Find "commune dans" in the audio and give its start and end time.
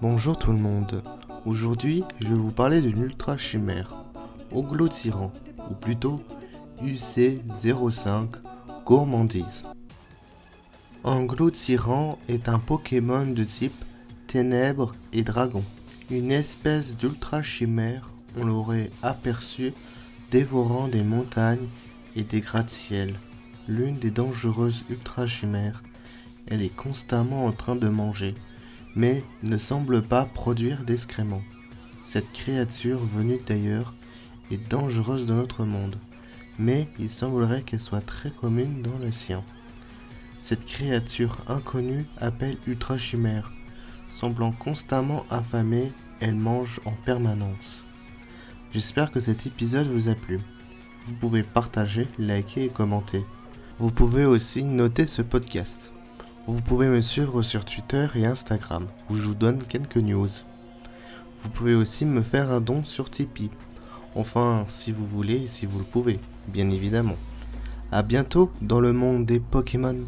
38.30-38.98